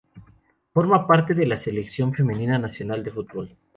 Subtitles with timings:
[0.73, 3.55] Forma parte de la selección femenina nacional de fútbol.